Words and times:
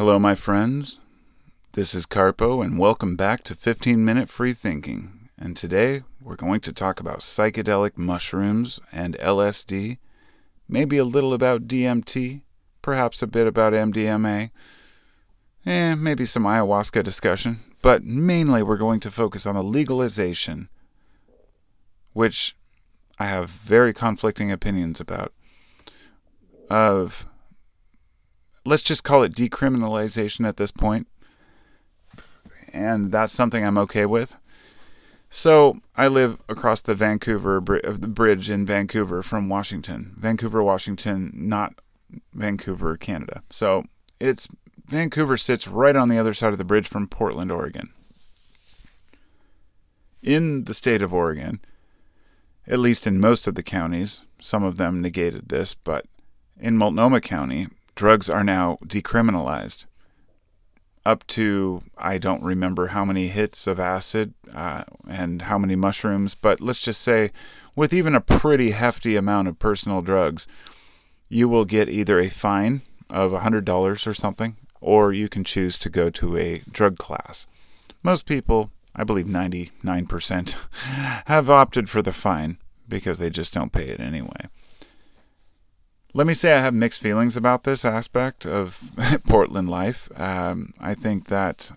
Hello, 0.00 0.18
my 0.18 0.34
friends. 0.34 0.98
This 1.72 1.94
is 1.94 2.06
Carpo, 2.06 2.64
and 2.64 2.78
welcome 2.78 3.16
back 3.16 3.42
to 3.42 3.54
15 3.54 4.02
Minute 4.02 4.30
Free 4.30 4.54
Thinking. 4.54 5.28
And 5.38 5.54
today 5.54 6.04
we're 6.22 6.36
going 6.36 6.60
to 6.60 6.72
talk 6.72 7.00
about 7.00 7.18
psychedelic 7.18 7.98
mushrooms 7.98 8.80
and 8.92 9.18
LSD, 9.18 9.98
maybe 10.66 10.96
a 10.96 11.04
little 11.04 11.34
about 11.34 11.68
DMT, 11.68 12.40
perhaps 12.80 13.20
a 13.20 13.26
bit 13.26 13.46
about 13.46 13.74
MDMA, 13.74 14.48
and 15.66 16.02
maybe 16.02 16.24
some 16.24 16.44
ayahuasca 16.44 17.04
discussion. 17.04 17.58
But 17.82 18.02
mainly 18.02 18.62
we're 18.62 18.78
going 18.78 19.00
to 19.00 19.10
focus 19.10 19.44
on 19.44 19.54
the 19.54 19.62
legalization, 19.62 20.70
which 22.14 22.56
I 23.18 23.26
have 23.26 23.50
very 23.50 23.92
conflicting 23.92 24.50
opinions 24.50 24.98
about, 24.98 25.34
of 26.70 27.26
let's 28.64 28.82
just 28.82 29.04
call 29.04 29.22
it 29.22 29.34
decriminalization 29.34 30.46
at 30.46 30.56
this 30.56 30.70
point. 30.70 31.08
And 32.72 33.10
that's 33.10 33.32
something 33.32 33.64
I'm 33.64 33.78
okay 33.78 34.06
with. 34.06 34.36
So 35.28 35.80
I 35.96 36.08
live 36.08 36.40
across 36.48 36.80
the 36.80 36.94
Vancouver 36.94 37.58
uh, 37.58 37.92
the 37.92 38.08
bridge 38.08 38.50
in 38.50 38.66
Vancouver 38.66 39.22
from 39.22 39.48
Washington, 39.48 40.16
Vancouver, 40.18 40.62
Washington, 40.62 41.30
not 41.32 41.74
Vancouver, 42.34 42.96
Canada. 42.96 43.42
So 43.48 43.84
it's 44.18 44.48
Vancouver 44.86 45.36
sits 45.36 45.68
right 45.68 45.94
on 45.94 46.08
the 46.08 46.18
other 46.18 46.34
side 46.34 46.52
of 46.52 46.58
the 46.58 46.64
bridge 46.64 46.88
from 46.88 47.06
Portland, 47.06 47.52
Oregon. 47.52 47.90
In 50.20 50.64
the 50.64 50.74
state 50.74 51.00
of 51.00 51.14
Oregon, 51.14 51.60
at 52.66 52.80
least 52.80 53.06
in 53.06 53.20
most 53.20 53.46
of 53.46 53.54
the 53.54 53.62
counties, 53.62 54.22
some 54.40 54.64
of 54.64 54.76
them 54.78 55.00
negated 55.00 55.48
this, 55.48 55.74
but 55.74 56.06
in 56.58 56.76
Multnomah 56.76 57.20
County, 57.20 57.68
drugs 57.94 58.30
are 58.30 58.44
now 58.44 58.78
decriminalized 58.84 59.86
up 61.04 61.26
to 61.26 61.80
I 61.96 62.18
don't 62.18 62.42
remember 62.42 62.88
how 62.88 63.04
many 63.04 63.28
hits 63.28 63.66
of 63.66 63.80
acid 63.80 64.34
uh, 64.54 64.84
and 65.08 65.42
how 65.42 65.58
many 65.58 65.74
mushrooms, 65.76 66.34
but 66.34 66.60
let's 66.60 66.82
just 66.82 67.00
say 67.00 67.30
with 67.74 67.92
even 67.92 68.14
a 68.14 68.20
pretty 68.20 68.72
hefty 68.72 69.16
amount 69.16 69.48
of 69.48 69.58
personal 69.58 70.02
drugs, 70.02 70.46
you 71.28 71.48
will 71.48 71.64
get 71.64 71.88
either 71.88 72.18
a 72.18 72.28
fine 72.28 72.82
of 73.08 73.32
$100 73.32 74.06
or 74.06 74.14
something, 74.14 74.56
or 74.80 75.12
you 75.12 75.28
can 75.28 75.44
choose 75.44 75.78
to 75.78 75.90
go 75.90 76.10
to 76.10 76.36
a 76.36 76.62
drug 76.70 76.98
class. 76.98 77.46
Most 78.02 78.26
people, 78.26 78.70
I 78.94 79.04
believe 79.04 79.26
99%, 79.26 80.56
have 81.26 81.50
opted 81.50 81.88
for 81.88 82.02
the 82.02 82.12
fine 82.12 82.58
because 82.88 83.18
they 83.18 83.30
just 83.30 83.52
don't 83.52 83.72
pay 83.72 83.88
it 83.88 84.00
anyway. 84.00 84.48
Let 86.12 86.26
me 86.26 86.34
say 86.34 86.54
I 86.54 86.60
have 86.60 86.74
mixed 86.74 87.00
feelings 87.00 87.36
about 87.36 87.62
this 87.62 87.84
aspect 87.84 88.44
of 88.44 88.82
Portland 89.28 89.70
life. 89.70 90.08
Um, 90.18 90.72
I 90.80 90.94
think 90.94 91.28
that 91.28 91.70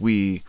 we 0.00 0.42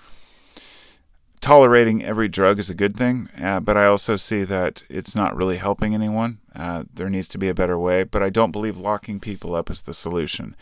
tolerating 1.42 2.04
every 2.04 2.28
drug 2.28 2.58
is 2.58 2.72
a 2.72 2.76
good 2.76 2.98
thing, 2.98 3.30
uh, 3.40 3.60
but 3.60 3.78
I 3.78 3.86
also 3.86 4.16
see 4.16 4.44
that 4.46 4.84
it's 4.90 5.16
not 5.16 5.36
really 5.36 5.58
helping 5.58 5.94
anyone. 5.94 6.40
Uh, 6.56 6.86
there 6.92 7.10
needs 7.10 7.28
to 7.30 7.38
be 7.38 7.50
a 7.50 7.54
better 7.54 7.78
way, 7.78 8.04
but 8.04 8.24
I 8.24 8.32
don't 8.32 8.52
believe 8.52 8.78
locking 8.78 9.20
people 9.20 9.54
up 9.54 9.70
is 9.70 9.84
the 9.84 9.94
solution. 9.94 10.56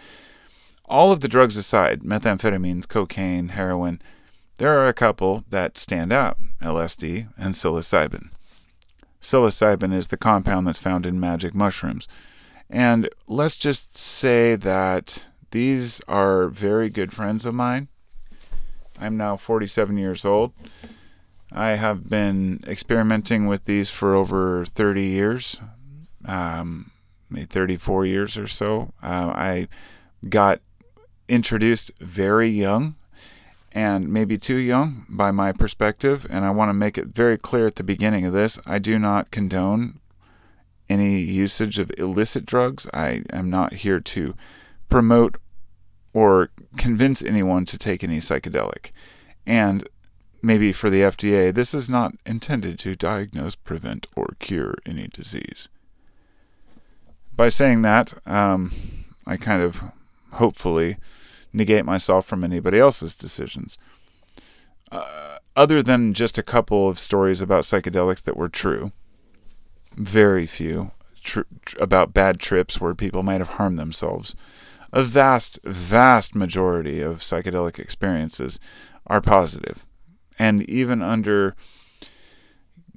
All 0.85 1.11
of 1.11 1.21
the 1.21 1.29
drugs 1.29 1.55
aside, 1.55 2.01
methamphetamines, 2.01 2.87
cocaine, 2.87 3.49
heroin, 3.49 4.01
there 4.57 4.77
are 4.77 4.89
a 4.89 4.93
couple 4.93 5.45
that 5.49 5.77
stand 5.77 6.11
out 6.11 6.37
LSD 6.61 7.29
and 7.37 7.53
psilocybin. 7.53 8.31
Psilocybin 9.21 9.93
is 9.93 10.07
the 10.07 10.17
compound 10.17 10.67
that's 10.67 10.79
found 10.79 11.05
in 11.05 11.19
magic 11.19 11.53
mushrooms. 11.53 12.07
And 12.69 13.09
let's 13.27 13.55
just 13.55 13.97
say 13.97 14.55
that 14.55 15.27
these 15.51 16.01
are 16.07 16.47
very 16.47 16.89
good 16.89 17.13
friends 17.13 17.45
of 17.45 17.53
mine. 17.53 17.89
I'm 18.99 19.17
now 19.17 19.35
47 19.35 19.97
years 19.97 20.25
old. 20.25 20.53
I 21.51 21.71
have 21.71 22.09
been 22.09 22.63
experimenting 22.65 23.45
with 23.45 23.65
these 23.65 23.91
for 23.91 24.15
over 24.15 24.63
30 24.63 25.03
years, 25.03 25.61
um, 26.25 26.91
maybe 27.29 27.45
34 27.45 28.05
years 28.05 28.37
or 28.37 28.47
so. 28.47 28.93
Uh, 29.03 29.33
I 29.35 29.67
got 30.29 30.61
introduced 31.27 31.91
very 31.99 32.49
young 32.49 32.95
and 33.71 34.09
maybe 34.09 34.37
too 34.37 34.57
young 34.57 35.05
by 35.09 35.31
my 35.31 35.51
perspective. 35.51 36.27
And 36.29 36.45
I 36.45 36.51
want 36.51 36.69
to 36.69 36.73
make 36.73 36.97
it 36.97 37.07
very 37.07 37.37
clear 37.37 37.67
at 37.67 37.75
the 37.75 37.83
beginning 37.83 38.25
of 38.25 38.33
this 38.33 38.59
I 38.65 38.79
do 38.79 38.99
not 38.99 39.31
condone 39.31 39.99
any 40.89 41.19
usage 41.19 41.79
of 41.79 41.91
illicit 41.97 42.45
drugs. 42.45 42.87
I 42.93 43.23
am 43.31 43.49
not 43.49 43.73
here 43.73 44.01
to 44.01 44.35
promote 44.89 45.37
or 46.13 46.49
convince 46.77 47.23
anyone 47.23 47.65
to 47.65 47.77
take 47.77 48.03
any 48.03 48.17
psychedelic. 48.17 48.91
And 49.45 49.87
maybe 50.41 50.71
for 50.71 50.89
the 50.89 51.01
FDA, 51.01 51.53
this 51.53 51.73
is 51.73 51.89
not 51.89 52.15
intended 52.25 52.77
to 52.79 52.95
diagnose, 52.95 53.55
prevent, 53.55 54.07
or 54.15 54.35
cure 54.39 54.75
any 54.85 55.07
disease. 55.07 55.69
By 57.35 57.49
saying 57.49 57.83
that, 57.83 58.13
um, 58.27 58.71
I 59.25 59.37
kind 59.37 59.61
of 59.61 59.81
hopefully 60.33 60.97
negate 61.53 61.85
myself 61.85 62.25
from 62.25 62.43
anybody 62.43 62.79
else's 62.79 63.15
decisions. 63.15 63.77
Uh, 64.91 65.37
other 65.55 65.81
than 65.81 66.13
just 66.13 66.37
a 66.37 66.43
couple 66.43 66.87
of 66.87 66.99
stories 66.99 67.41
about 67.41 67.63
psychedelics 67.63 68.23
that 68.23 68.37
were 68.37 68.49
true, 68.49 68.91
very 69.95 70.45
few 70.45 70.91
tr- 71.21 71.41
about 71.79 72.13
bad 72.13 72.39
trips 72.39 72.79
where 72.79 72.95
people 72.95 73.23
might 73.23 73.39
have 73.39 73.49
harmed 73.49 73.77
themselves. 73.77 74.35
A 74.93 75.03
vast, 75.03 75.59
vast 75.63 76.35
majority 76.35 77.01
of 77.01 77.17
psychedelic 77.17 77.79
experiences 77.79 78.59
are 79.07 79.21
positive. 79.21 79.85
And 80.37 80.69
even 80.69 81.01
under, 81.01 81.55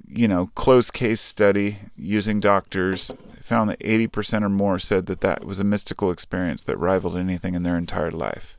you 0.07 0.27
know, 0.27 0.47
close 0.55 0.91
case 0.91 1.21
study 1.21 1.77
using 1.95 2.39
doctors 2.39 3.13
found 3.45 3.69
that 3.69 3.79
80% 3.79 4.41
or 4.41 4.49
more 4.49 4.79
said 4.79 5.05
that 5.05 5.21
that 5.21 5.45
was 5.45 5.59
a 5.59 5.63
mystical 5.63 6.09
experience 6.09 6.63
that 6.63 6.79
rivaled 6.79 7.15
anything 7.15 7.53
in 7.53 7.61
their 7.61 7.77
entire 7.77 8.09
life. 8.09 8.57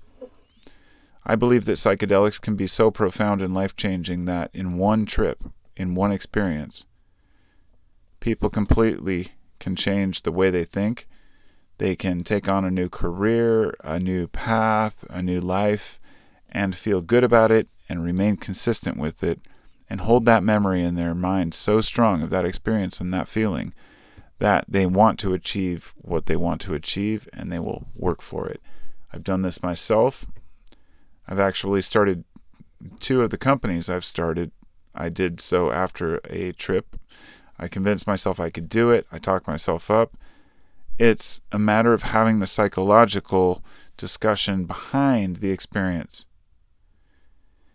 I 1.24 1.34
believe 1.34 1.64
that 1.64 1.72
psychedelics 1.72 2.40
can 2.40 2.54
be 2.54 2.68
so 2.68 2.92
profound 2.92 3.42
and 3.42 3.52
life 3.52 3.74
changing 3.74 4.26
that 4.26 4.48
in 4.54 4.78
one 4.78 5.04
trip, 5.04 5.42
in 5.76 5.96
one 5.96 6.12
experience, 6.12 6.84
people 8.20 8.48
completely 8.48 9.30
can 9.58 9.74
change 9.74 10.22
the 10.22 10.30
way 10.30 10.50
they 10.50 10.64
think. 10.64 11.08
They 11.78 11.96
can 11.96 12.22
take 12.22 12.48
on 12.48 12.64
a 12.64 12.70
new 12.70 12.88
career, 12.88 13.74
a 13.82 13.98
new 13.98 14.28
path, 14.28 15.04
a 15.10 15.20
new 15.20 15.40
life, 15.40 15.98
and 16.48 16.76
feel 16.76 17.00
good 17.00 17.24
about 17.24 17.50
it 17.50 17.68
and 17.88 18.04
remain 18.04 18.36
consistent 18.36 18.96
with 18.96 19.24
it 19.24 19.40
and 19.90 20.02
hold 20.02 20.26
that 20.26 20.44
memory 20.44 20.84
in 20.84 20.94
their 20.94 21.14
mind 21.14 21.54
so 21.54 21.80
strong 21.80 22.22
of 22.22 22.30
that 22.30 22.44
experience 22.44 23.00
and 23.00 23.12
that 23.12 23.26
feeling 23.26 23.74
that 24.38 24.64
they 24.68 24.86
want 24.86 25.18
to 25.20 25.32
achieve 25.32 25.94
what 25.96 26.26
they 26.26 26.36
want 26.36 26.60
to 26.62 26.74
achieve 26.74 27.28
and 27.32 27.50
they 27.50 27.58
will 27.58 27.86
work 27.94 28.20
for 28.20 28.46
it. 28.46 28.60
I've 29.12 29.24
done 29.24 29.42
this 29.42 29.62
myself. 29.62 30.26
I've 31.26 31.40
actually 31.40 31.82
started 31.82 32.24
two 33.00 33.22
of 33.22 33.30
the 33.30 33.38
companies 33.38 33.88
I've 33.88 34.04
started. 34.04 34.52
I 34.94 35.08
did 35.08 35.40
so 35.40 35.70
after 35.70 36.20
a 36.28 36.52
trip. 36.52 36.96
I 37.58 37.68
convinced 37.68 38.06
myself 38.06 38.38
I 38.38 38.50
could 38.50 38.68
do 38.68 38.90
it. 38.90 39.06
I 39.10 39.18
talked 39.18 39.46
myself 39.46 39.90
up. 39.90 40.16
It's 40.98 41.40
a 41.52 41.58
matter 41.58 41.92
of 41.92 42.02
having 42.02 42.38
the 42.38 42.46
psychological 42.46 43.62
discussion 43.96 44.64
behind 44.64 45.36
the 45.36 45.50
experience. 45.50 46.26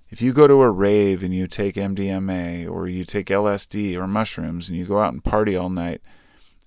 If 0.09 0.21
you 0.21 0.33
go 0.33 0.47
to 0.47 0.61
a 0.61 0.69
rave 0.69 1.23
and 1.23 1.33
you 1.33 1.47
take 1.47 1.75
MDMA 1.75 2.69
or 2.69 2.87
you 2.87 3.05
take 3.05 3.27
LSD 3.27 3.95
or 3.95 4.07
mushrooms 4.07 4.67
and 4.67 4.77
you 4.77 4.85
go 4.85 4.99
out 4.99 5.13
and 5.13 5.23
party 5.23 5.55
all 5.55 5.69
night, 5.69 6.01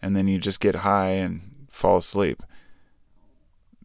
and 0.05 0.15
then 0.15 0.29
you 0.29 0.39
just 0.39 0.61
get 0.61 0.75
high 0.75 1.13
and 1.13 1.41
fall 1.71 1.97
asleep. 1.97 2.43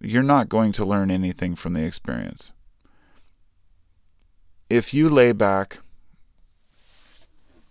You're 0.02 0.22
not 0.22 0.50
going 0.50 0.74
to 0.74 0.84
learn 0.84 1.10
anything 1.10 1.56
from 1.56 1.74
the 1.74 1.86
experience. 1.86 2.52
If 4.70 4.94
you 4.94 5.08
lay 5.08 5.32
back 5.32 5.80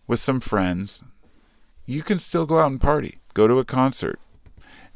with 0.07 0.19
some 0.19 0.41
friends, 0.41 1.05
you 1.85 2.03
can 2.03 2.19
still 2.19 2.47
go 2.47 2.59
out 2.59 2.71
and 2.71 2.81
party, 2.81 3.19
go 3.35 3.47
to 3.47 3.59
a 3.59 3.67
concert. 3.67 4.19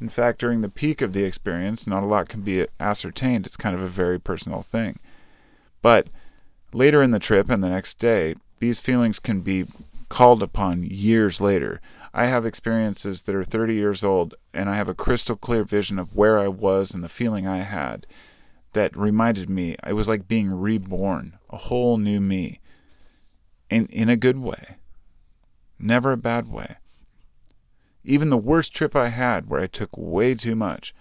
In 0.01 0.09
fact, 0.09 0.39
during 0.39 0.61
the 0.61 0.67
peak 0.67 1.03
of 1.03 1.13
the 1.13 1.23
experience, 1.23 1.85
not 1.85 2.01
a 2.01 2.07
lot 2.07 2.29
can 2.29 2.41
be 2.41 2.65
ascertained. 2.79 3.45
It's 3.45 3.55
kind 3.55 3.75
of 3.75 3.83
a 3.83 3.87
very 3.87 4.19
personal 4.19 4.63
thing. 4.63 4.97
But 5.83 6.07
later 6.73 7.03
in 7.03 7.11
the 7.11 7.19
trip 7.19 7.51
and 7.51 7.63
the 7.63 7.69
next 7.69 7.99
day, 7.99 8.33
these 8.57 8.79
feelings 8.79 9.19
can 9.19 9.41
be 9.41 9.65
called 10.13 10.43
upon 10.43 10.83
years 10.83 11.41
later. 11.41 11.81
I 12.13 12.27
have 12.27 12.45
experiences 12.45 13.23
that 13.23 13.33
are 13.33 13.43
30 13.43 13.73
years 13.73 14.03
old, 14.03 14.35
and 14.53 14.69
I 14.69 14.75
have 14.75 14.87
a 14.87 14.93
crystal 14.93 15.35
clear 15.35 15.63
vision 15.63 15.97
of 15.97 16.15
where 16.15 16.37
I 16.37 16.49
was 16.49 16.93
and 16.93 17.03
the 17.03 17.09
feeling 17.09 17.47
I 17.47 17.63
had 17.63 18.05
that 18.73 18.95
reminded 18.95 19.49
me 19.49 19.75
it 19.83 19.93
was 19.93 20.07
like 20.07 20.27
being 20.27 20.51
reborn, 20.51 21.39
a 21.49 21.57
whole 21.57 21.97
new 21.97 22.19
me, 22.19 22.59
in, 23.71 23.87
in 23.87 24.07
a 24.07 24.15
good 24.15 24.37
way, 24.37 24.75
never 25.79 26.11
a 26.11 26.17
bad 26.17 26.51
way. 26.51 26.75
Even 28.03 28.29
the 28.29 28.37
worst 28.37 28.71
trip 28.71 28.95
I 28.95 29.07
had, 29.07 29.49
where 29.49 29.61
I 29.61 29.65
took 29.65 29.97
way 29.97 30.35
too 30.35 30.55
much, 30.55 30.93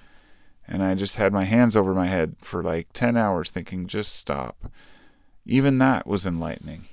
And 0.66 0.82
I 0.82 0.94
just 0.94 1.16
had 1.16 1.34
my 1.34 1.44
hands 1.44 1.76
over 1.76 1.92
my 1.92 2.06
head 2.06 2.36
for 2.40 2.62
like 2.62 2.94
10 2.94 3.18
hours 3.18 3.50
thinking, 3.50 3.88
just 3.88 4.16
stop. 4.16 4.72
Even 5.44 5.76
that 5.78 6.06
was 6.06 6.24
enlightening. 6.24 6.86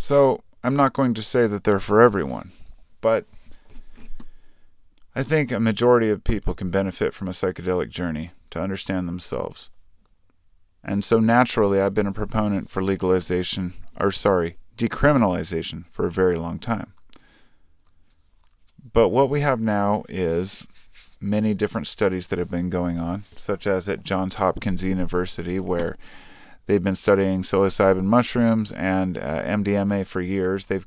So 0.00 0.42
I'm 0.64 0.74
not 0.74 0.94
going 0.94 1.12
to 1.12 1.22
say 1.22 1.46
that 1.46 1.64
they're 1.64 1.78
for 1.78 2.00
everyone, 2.00 2.52
but 3.02 3.26
I 5.14 5.22
think 5.22 5.52
a 5.52 5.60
majority 5.60 6.08
of 6.08 6.24
people 6.24 6.54
can 6.54 6.70
benefit 6.70 7.12
from 7.12 7.28
a 7.28 7.32
psychedelic 7.32 7.90
journey 7.90 8.30
to 8.48 8.62
understand 8.62 9.06
themselves. 9.06 9.68
And 10.82 11.04
so 11.04 11.20
naturally, 11.20 11.82
I've 11.82 11.92
been 11.92 12.06
a 12.06 12.12
proponent 12.12 12.70
for 12.70 12.82
legalization, 12.82 13.74
or 14.00 14.10
sorry, 14.10 14.56
decriminalization 14.78 15.84
for 15.90 16.06
a 16.06 16.10
very 16.10 16.36
long 16.36 16.58
time. 16.58 16.94
But 18.94 19.10
what 19.10 19.28
we 19.28 19.42
have 19.42 19.60
now 19.60 20.04
is 20.08 20.66
many 21.20 21.52
different 21.52 21.86
studies 21.86 22.28
that 22.28 22.38
have 22.38 22.50
been 22.50 22.70
going 22.70 22.98
on, 22.98 23.24
such 23.36 23.66
as 23.66 23.86
at 23.86 24.02
Johns 24.02 24.36
Hopkins 24.36 24.82
University, 24.82 25.60
where 25.60 25.96
they've 26.66 26.82
been 26.82 26.94
studying 26.94 27.42
psilocybin 27.42 28.04
mushrooms 28.04 28.72
and 28.72 29.18
uh, 29.18 29.42
MDMA 29.42 30.06
for 30.06 30.20
years. 30.20 30.66
They've 30.66 30.86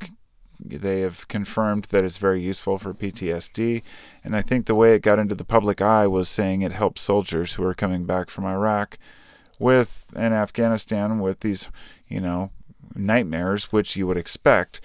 they 0.66 1.02
have 1.02 1.28
confirmed 1.28 1.86
that 1.86 2.06
it's 2.06 2.20
very 2.20 2.42
useful 2.42 2.78
for 2.78 2.94
PTSD, 2.94 3.84
and 4.24 4.36
I 4.36 4.42
think 4.42 4.66
the 4.66 4.76
way 4.76 4.96
it 4.96 5.02
got 5.02 5.20
into 5.20 5.36
the 5.36 5.44
public 5.44 5.82
eye 5.82 6.08
was 6.08 6.30
saying 6.30 6.62
it 6.62 6.72
helps 6.72 7.02
soldiers 7.02 7.54
who 7.54 7.64
are 7.66 7.74
coming 7.74 8.06
back 8.06 8.30
from 8.30 8.46
Iraq 8.46 8.98
with 9.60 10.06
and 10.16 10.34
Afghanistan 10.34 11.20
with 11.20 11.42
these, 11.42 11.70
you 12.08 12.22
know, 12.22 12.50
nightmares, 12.96 13.72
which 13.72 13.96
you 13.96 14.08
would 14.08 14.18
expect. 14.18 14.80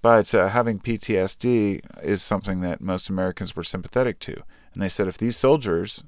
But 0.00 0.34
uh, 0.34 0.48
having 0.48 0.78
PTSD 0.78 1.80
is 2.02 2.22
something 2.22 2.60
that 2.60 2.80
most 2.80 3.08
Americans 3.08 3.56
were 3.56 3.64
sympathetic 3.64 4.20
to. 4.20 4.42
And 4.72 4.82
they 4.82 4.88
said 4.88 5.08
if 5.08 5.18
these 5.18 5.36
soldiers 5.36 6.04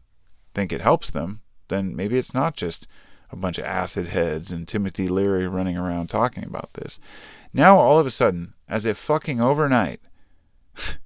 think 0.54 0.72
it 0.72 0.80
helps 0.80 1.10
them, 1.10 1.40
then 1.68 1.96
maybe 1.96 2.16
it's 2.16 2.34
not 2.34 2.56
just 2.56 2.86
a 3.32 3.36
bunch 3.36 3.58
of 3.58 3.64
acid 3.64 4.08
heads 4.08 4.52
and 4.52 4.66
Timothy 4.66 5.08
Leary 5.08 5.46
running 5.46 5.76
around 5.76 6.08
talking 6.08 6.44
about 6.44 6.72
this. 6.74 6.98
Now, 7.52 7.78
all 7.78 7.98
of 7.98 8.06
a 8.06 8.10
sudden, 8.10 8.54
as 8.68 8.86
if 8.86 8.96
fucking 8.96 9.40
overnight, 9.40 10.00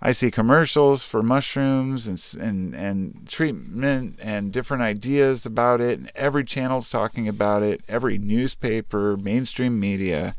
I 0.00 0.12
see 0.12 0.30
commercials 0.30 1.04
for 1.04 1.22
mushrooms 1.22 2.06
and, 2.06 2.22
and 2.40 2.74
and 2.74 3.28
treatment 3.28 4.18
and 4.22 4.52
different 4.52 4.82
ideas 4.82 5.44
about 5.44 5.80
it, 5.80 5.98
and 5.98 6.10
every 6.14 6.44
channel's 6.44 6.90
talking 6.90 7.28
about 7.28 7.62
it. 7.62 7.82
Every 7.88 8.18
newspaper, 8.18 9.16
mainstream 9.16 9.80
media. 9.80 10.34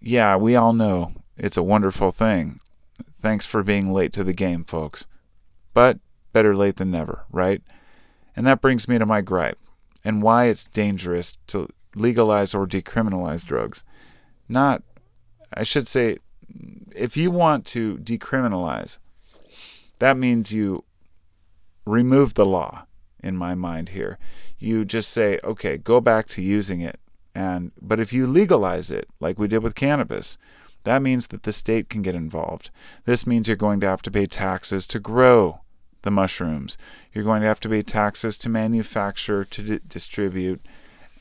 Yeah, 0.00 0.36
we 0.36 0.56
all 0.56 0.72
know 0.72 1.12
it's 1.36 1.56
a 1.56 1.62
wonderful 1.62 2.12
thing. 2.12 2.58
Thanks 3.20 3.46
for 3.46 3.62
being 3.62 3.92
late 3.92 4.12
to 4.14 4.24
the 4.24 4.34
game, 4.34 4.64
folks. 4.64 5.06
But 5.74 5.98
better 6.32 6.54
late 6.54 6.76
than 6.76 6.90
never, 6.90 7.24
right? 7.30 7.62
And 8.36 8.46
that 8.46 8.60
brings 8.60 8.88
me 8.88 8.98
to 8.98 9.06
my 9.06 9.20
gripe 9.20 9.58
and 10.04 10.22
why 10.22 10.46
it's 10.46 10.68
dangerous 10.68 11.38
to 11.48 11.68
legalize 11.94 12.54
or 12.54 12.66
decriminalize 12.66 13.44
drugs. 13.44 13.84
Not, 14.48 14.82
I 15.54 15.62
should 15.62 15.86
say, 15.86 16.18
if 16.94 17.16
you 17.16 17.30
want 17.30 17.64
to 17.66 17.98
decriminalize, 17.98 18.98
that 19.98 20.16
means 20.16 20.52
you 20.52 20.84
remove 21.84 22.34
the 22.34 22.46
law 22.46 22.86
in 23.22 23.36
my 23.36 23.54
mind 23.54 23.90
here. 23.90 24.18
You 24.58 24.84
just 24.84 25.10
say, 25.10 25.38
okay, 25.44 25.76
go 25.78 26.00
back 26.00 26.26
to 26.28 26.42
using 26.42 26.80
it. 26.80 26.98
And 27.34 27.72
but 27.80 28.00
if 28.00 28.12
you 28.12 28.26
legalize 28.26 28.90
it, 28.90 29.08
like 29.20 29.38
we 29.38 29.48
did 29.48 29.62
with 29.62 29.74
cannabis, 29.74 30.36
that 30.84 31.02
means 31.02 31.28
that 31.28 31.44
the 31.44 31.52
state 31.52 31.88
can 31.88 32.02
get 32.02 32.14
involved. 32.14 32.70
This 33.04 33.26
means 33.26 33.48
you're 33.48 33.56
going 33.56 33.80
to 33.80 33.88
have 33.88 34.02
to 34.02 34.10
pay 34.10 34.26
taxes 34.26 34.86
to 34.88 34.98
grow 34.98 35.60
the 36.02 36.10
mushrooms. 36.10 36.76
You're 37.12 37.24
going 37.24 37.42
to 37.42 37.48
have 37.48 37.60
to 37.60 37.68
pay 37.68 37.82
taxes 37.82 38.36
to 38.38 38.48
manufacture, 38.48 39.44
to 39.44 39.62
di- 39.62 39.80
distribute, 39.88 40.60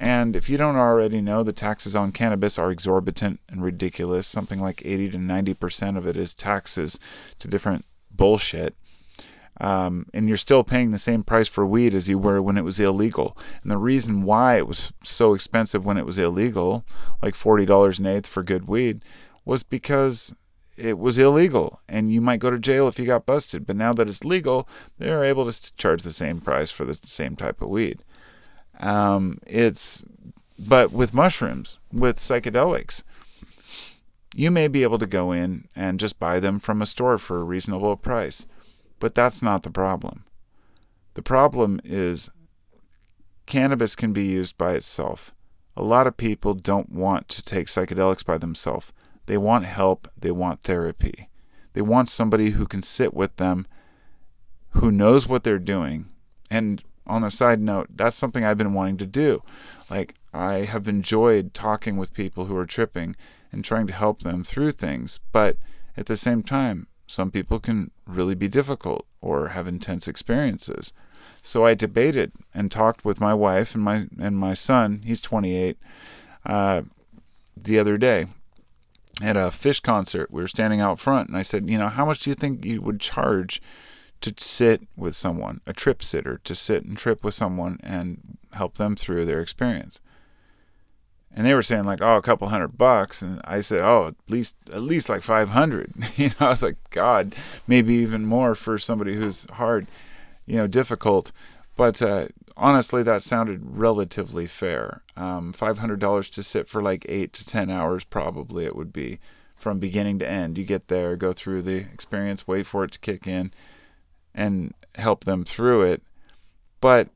and 0.01 0.36
if 0.36 0.50
you 0.50 0.57
don't 0.57 0.78
already 0.78 1.22
know, 1.22 1.44
the 1.44 1.54
taxes 1.54 1.95
on 1.95 2.12
cannabis 2.12 2.57
are 2.57 2.72
exorbitant 2.72 3.39
and 3.48 3.63
ridiculous. 3.63 4.25
Something 4.25 4.60
like 4.60 4.83
80 4.83 5.12
to 5.12 5.18
90% 5.19 5.95
of 5.95 6.07
it 6.07 6.18
is 6.18 6.33
taxes 6.33 7.00
to 7.38 7.48
different 7.48 7.86
bullshit. 8.10 8.74
Um, 9.60 10.07
and 10.12 10.28
you're 10.28 10.38
still 10.38 10.63
paying 10.63 10.89
the 10.89 10.98
same 10.98 11.24
price 11.24 11.48
for 11.48 11.68
weed 11.68 11.94
as 11.94 12.10
you 12.10 12.18
were 12.18 12.42
when 12.42 12.57
it 12.57 12.63
was 12.63 12.80
illegal. 12.80 13.38
And 13.62 13.72
the 13.72 13.78
reason 13.78 14.24
why 14.24 14.57
it 14.57 14.68
was 14.68 14.92
so 15.04 15.36
expensive 15.36 15.86
when 15.86 15.98
it 15.98 16.06
was 16.06 16.18
illegal, 16.18 16.83
like 17.22 17.36
$40 17.36 18.00
an 18.00 18.07
eighth 18.07 18.28
for 18.28 18.42
good 18.42 18.68
weed, 18.68 19.04
was 19.45 19.62
because 19.62 20.33
it 20.81 20.98
was 20.98 21.18
illegal 21.18 21.80
and 21.88 22.12
you 22.12 22.22
might 22.22 22.39
go 22.39 22.50
to 22.50 22.60
jail 22.60 22.88
if 22.88 22.98
you 23.00 23.06
got 23.06 23.25
busted. 23.25 23.66
But 23.66 23.75
now 23.75 23.94
that 23.94 24.10
it's 24.10 24.25
legal, 24.25 24.68
they're 24.98 25.24
able 25.24 25.50
to 25.50 25.75
charge 25.75 26.04
the 26.04 26.12
same 26.12 26.42
price 26.42 26.72
for 26.72 26.86
the 26.86 26.98
same 27.04 27.36
type 27.36 27.62
of 27.62 27.69
weed. 27.69 28.04
Um, 28.80 29.39
it's 29.45 30.04
but 30.57 30.92
with 30.92 31.13
mushrooms, 31.13 31.80
with 31.92 32.18
psychedelics, 32.18 33.04
you 34.36 34.51
may 34.51 34.68
be 34.68 34.83
able 34.83 35.00
to 35.00 35.07
go 35.07 35.31
in 35.31 35.68
and 35.75 36.00
just 36.00 36.19
buy 36.19 36.39
them 36.39 36.60
from 36.60 36.81
a 36.81 36.86
store 36.86 37.18
for 37.18 37.39
a 37.39 37.44
reasonable 37.44 37.95
price. 37.98 38.45
But 39.00 39.16
that's 39.16 39.42
not 39.42 39.63
the 39.63 39.72
problem. 39.72 40.25
The 41.16 41.24
problem 41.24 41.81
is 41.83 42.30
cannabis 43.45 43.95
can 43.95 44.13
be 44.13 44.25
used 44.25 44.57
by 44.57 44.74
itself. 44.74 45.36
A 45.75 45.83
lot 45.83 46.07
of 46.07 46.18
people 46.18 46.54
don't 46.54 46.92
want 46.92 47.28
to 47.30 47.44
take 47.44 47.68
psychedelics 47.68 48.25
by 48.25 48.38
themselves. 48.38 48.94
They 49.25 49.38
want 49.38 49.65
help, 49.65 50.07
they 50.18 50.31
want 50.31 50.62
therapy. 50.62 51.29
They 51.73 51.81
want 51.81 52.09
somebody 52.09 52.51
who 52.51 52.65
can 52.65 52.81
sit 52.81 53.13
with 53.13 53.38
them, 53.38 53.65
who 54.71 54.91
knows 54.91 55.27
what 55.27 55.44
they're 55.44 55.59
doing, 55.59 56.07
and 56.50 56.83
on 57.07 57.23
a 57.23 57.31
side 57.31 57.59
note, 57.59 57.88
that's 57.95 58.15
something 58.15 58.45
I've 58.45 58.57
been 58.57 58.73
wanting 58.73 58.97
to 58.97 59.06
do. 59.06 59.41
Like, 59.89 60.15
I 60.33 60.59
have 60.59 60.88
enjoyed 60.88 61.53
talking 61.53 61.97
with 61.97 62.13
people 62.13 62.45
who 62.45 62.56
are 62.56 62.65
tripping 62.65 63.15
and 63.51 63.65
trying 63.65 63.88
to 63.88 63.94
help 63.94 64.19
them 64.19 64.44
through 64.44 64.71
things. 64.71 65.19
But 65.31 65.57
at 65.97 66.06
the 66.06 66.15
same 66.15 66.44
time, 66.44 66.88
some 67.07 67.31
people 67.31 67.59
can 67.59 67.91
really 68.06 68.35
be 68.35 68.47
difficult 68.47 69.06
or 69.19 69.50
have 69.50 69.68
intense 69.68 70.07
experiences. 70.07 70.94
So 71.41 71.65
I 71.65 71.73
debated 71.73 72.31
and 72.53 72.71
talked 72.71 73.03
with 73.03 73.19
my 73.19 73.33
wife 73.33 73.75
and 73.75 73.83
my 73.83 74.07
and 74.19 74.38
my 74.38 74.53
son. 74.53 75.01
He's 75.03 75.19
28. 75.19 75.77
Uh, 76.45 76.83
the 77.57 77.77
other 77.77 77.97
day 77.97 78.27
at 79.21 79.38
a 79.38 79.47
Phish 79.47 79.81
concert, 79.81 80.31
we 80.31 80.41
were 80.41 80.47
standing 80.47 80.81
out 80.81 81.00
front, 81.00 81.29
and 81.29 81.38
I 81.38 81.41
said, 81.41 81.69
you 81.69 81.77
know, 81.77 81.88
how 81.88 82.06
much 82.06 82.19
do 82.19 82.29
you 82.29 82.35
think 82.35 82.65
you 82.65 82.81
would 82.81 83.00
charge 83.00 83.62
to 84.21 84.33
sit 84.38 84.88
with 84.95 85.15
someone, 85.15 85.62
a 85.68 85.73
trip 85.73 86.01
sitter, 86.01 86.40
to 86.44 86.56
sit 86.56 86.85
and 86.85 86.97
trip 86.97 87.23
with 87.23 87.33
someone 87.33 87.80
and 87.83 88.37
help 88.54 88.78
them 88.78 88.95
through 88.95 89.25
their 89.25 89.42
experience. 89.42 89.99
And 91.33 91.45
they 91.45 91.54
were 91.54 91.61
saying 91.61 91.85
like, 91.85 92.01
oh, 92.01 92.18
a 92.18 92.21
couple 92.21 92.49
hundred 92.49 92.78
bucks, 92.78 93.21
and 93.21 93.42
I 93.45 93.61
said, 93.61 93.81
oh, 93.81 94.07
at 94.07 94.16
least 94.28 94.56
at 94.71 94.81
least 94.81 95.09
like 95.09 95.21
five 95.21 95.49
hundred. 95.49 95.92
you 96.16 96.30
know, 96.30 96.47
I 96.47 96.49
was 96.49 96.63
like, 96.63 96.78
God, 96.90 97.35
maybe 97.68 97.95
even 97.95 98.25
more 98.25 98.54
for 98.54 98.78
somebody 98.78 99.16
who's 99.16 99.47
hard, 99.51 99.87
you 100.45 100.57
know, 100.57 100.68
difficult. 100.68 101.31
But 101.81 102.00
uh, 102.00 102.28
honestly, 102.56 103.02
that 103.02 103.23
sounded 103.23 103.61
relatively 103.64 104.45
fair. 104.45 105.02
Um, 105.18 105.52
five 105.52 105.80
hundred 105.80 106.00
dollars 106.00 106.30
to 106.30 106.44
sit 106.44 106.68
for 106.68 106.80
like 106.80 107.07
eight 107.09 107.33
to 107.33 107.44
ten 107.44 107.71
hours, 107.71 108.04
probably 108.04 108.66
it 108.66 108.76
would 108.76 108.94
be 108.94 109.18
from 109.56 109.80
beginning 109.80 110.19
to 110.19 110.30
end. 110.30 110.59
You 110.59 110.64
get 110.64 110.90
there, 110.90 111.16
go 111.16 111.33
through 111.33 111.64
the 111.64 111.78
experience, 111.78 112.47
wait 112.47 112.68
for 112.68 112.83
it 112.83 112.92
to 112.92 113.00
kick 113.00 113.26
in, 113.26 113.52
and 114.35 114.76
help 114.94 115.23
them 115.23 115.44
through 115.44 115.81
it. 115.81 116.04
But 116.81 117.09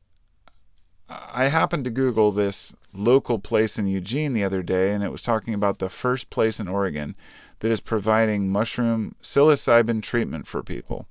I 1.08 1.50
happened 1.50 1.84
to 1.84 1.92
Google 1.92 2.32
this 2.32 2.74
local 2.92 3.38
place 3.38 3.78
in 3.78 3.86
Eugene 3.86 4.34
the 4.34 4.44
other 4.44 4.64
day, 4.64 4.94
and 4.94 5.04
it 5.04 5.12
was 5.12 5.22
talking 5.22 5.54
about 5.54 5.78
the 5.78 5.90
first 5.90 6.32
place 6.32 6.60
in 6.60 6.68
Oregon 6.68 7.16
that 7.60 7.70
is 7.70 7.82
providing 7.82 8.52
mushroom 8.52 9.14
psilocybin 9.22 10.02
treatment 10.02 10.48
for 10.48 10.64
people. 10.64 11.06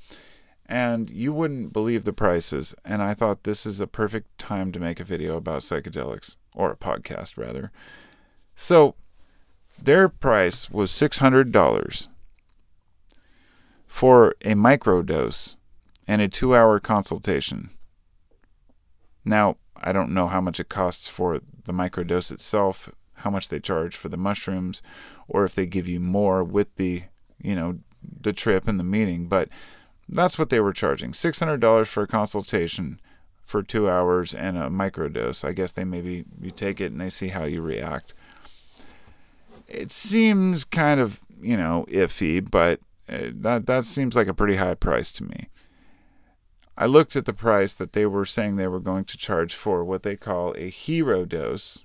And 0.74 1.08
you 1.08 1.32
wouldn't 1.32 1.72
believe 1.72 2.02
the 2.02 2.12
prices. 2.12 2.74
And 2.84 3.00
I 3.00 3.14
thought 3.14 3.44
this 3.44 3.64
is 3.64 3.80
a 3.80 3.86
perfect 3.86 4.36
time 4.38 4.72
to 4.72 4.80
make 4.80 4.98
a 4.98 5.04
video 5.04 5.36
about 5.36 5.60
psychedelics, 5.60 6.34
or 6.52 6.72
a 6.72 6.76
podcast 6.76 7.36
rather. 7.36 7.70
So 8.56 8.96
their 9.80 10.08
price 10.08 10.68
was 10.68 10.90
$600 10.90 12.08
for 13.86 14.34
a 14.40 14.54
microdose 14.54 15.54
and 16.08 16.20
a 16.20 16.26
two 16.26 16.56
hour 16.56 16.80
consultation. 16.80 17.70
Now, 19.24 19.58
I 19.76 19.92
don't 19.92 20.12
know 20.12 20.26
how 20.26 20.40
much 20.40 20.58
it 20.58 20.68
costs 20.68 21.06
for 21.06 21.38
the 21.66 21.72
microdose 21.72 22.32
itself, 22.32 22.88
how 23.18 23.30
much 23.30 23.48
they 23.48 23.60
charge 23.60 23.94
for 23.94 24.08
the 24.08 24.16
mushrooms, 24.16 24.82
or 25.28 25.44
if 25.44 25.54
they 25.54 25.66
give 25.66 25.86
you 25.86 26.00
more 26.00 26.42
with 26.42 26.74
the, 26.74 27.04
you 27.38 27.54
know, 27.54 27.78
the 28.02 28.32
trip 28.32 28.66
and 28.66 28.80
the 28.80 28.84
meeting, 28.84 29.28
but 29.28 29.48
that's 30.08 30.38
what 30.38 30.50
they 30.50 30.60
were 30.60 30.72
charging. 30.72 31.12
$600 31.12 31.86
for 31.86 32.02
a 32.02 32.06
consultation 32.06 33.00
for 33.44 33.62
two 33.62 33.88
hours 33.90 34.34
and 34.34 34.56
a 34.56 34.68
microdose. 34.68 35.44
I 35.44 35.52
guess 35.52 35.72
they 35.72 35.84
maybe 35.84 36.24
you 36.40 36.50
take 36.50 36.80
it 36.80 36.92
and 36.92 37.00
they 37.00 37.10
see 37.10 37.28
how 37.28 37.44
you 37.44 37.62
react. 37.62 38.12
It 39.68 39.92
seems 39.92 40.64
kind 40.64 41.00
of, 41.00 41.20
you 41.40 41.56
know, 41.56 41.86
iffy, 41.88 42.40
but 42.48 42.80
Uh, 43.06 43.28
that 43.34 43.66
that 43.66 43.84
seems 43.84 44.16
like 44.16 44.28
a 44.28 44.34
pretty 44.34 44.56
high 44.56 44.74
price 44.74 45.12
to 45.12 45.24
me. 45.24 45.50
I 46.76 46.86
looked 46.86 47.16
at 47.16 47.26
the 47.26 47.34
price 47.34 47.74
that 47.74 47.92
they 47.92 48.06
were 48.06 48.24
saying 48.24 48.56
they 48.56 48.66
were 48.66 48.80
going 48.80 49.04
to 49.04 49.18
charge 49.18 49.54
for 49.54 49.84
what 49.84 50.02
they 50.04 50.16
call 50.16 50.54
a 50.56 50.70
hero 50.70 51.26
dose, 51.26 51.84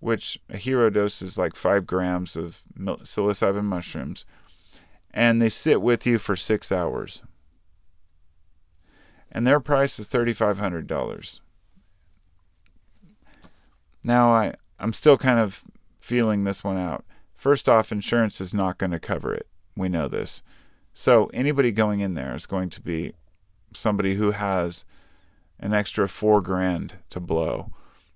which 0.00 0.40
a 0.50 0.56
hero 0.56 0.90
dose 0.90 1.22
is 1.22 1.38
like 1.38 1.54
five 1.54 1.86
grams 1.86 2.36
of 2.36 2.62
psilocybin 2.76 3.64
mushrooms, 3.64 4.26
and 5.18 5.42
they 5.42 5.48
sit 5.48 5.82
with 5.82 6.06
you 6.06 6.16
for 6.16 6.36
six 6.36 6.70
hours. 6.70 7.22
And 9.32 9.44
their 9.44 9.58
price 9.58 9.98
is 9.98 10.06
$3,500. 10.06 11.40
Now, 14.04 14.32
I, 14.32 14.54
I'm 14.78 14.92
still 14.92 15.18
kind 15.18 15.40
of 15.40 15.64
feeling 15.98 16.44
this 16.44 16.62
one 16.62 16.76
out. 16.76 17.04
First 17.34 17.68
off, 17.68 17.90
insurance 17.90 18.40
is 18.40 18.54
not 18.54 18.78
going 18.78 18.92
to 18.92 19.00
cover 19.00 19.34
it. 19.34 19.48
We 19.76 19.88
know 19.88 20.06
this. 20.06 20.44
So 20.94 21.28
anybody 21.34 21.72
going 21.72 21.98
in 21.98 22.14
there 22.14 22.36
is 22.36 22.46
going 22.46 22.70
to 22.70 22.80
be 22.80 23.12
somebody 23.74 24.14
who 24.14 24.30
has 24.30 24.84
an 25.58 25.74
extra 25.74 26.08
four 26.08 26.40
grand 26.40 26.94
to 27.10 27.18
blow 27.18 27.72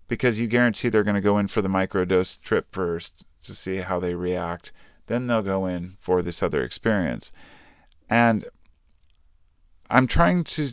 because 0.06 0.38
you 0.38 0.46
guarantee 0.46 0.88
they're 0.88 1.02
going 1.02 1.16
to 1.16 1.20
go 1.20 1.38
in 1.38 1.48
for 1.48 1.62
the 1.62 1.68
microdose 1.68 2.40
trip 2.42 2.68
first 2.70 3.24
to 3.42 3.56
see 3.56 3.78
how 3.78 3.98
they 3.98 4.14
react. 4.14 4.70
Then 5.06 5.26
they'll 5.26 5.42
go 5.42 5.66
in 5.66 5.96
for 5.98 6.22
this 6.22 6.42
other 6.42 6.62
experience. 6.62 7.32
And 8.08 8.44
I'm 9.90 10.06
trying 10.06 10.44
to 10.44 10.70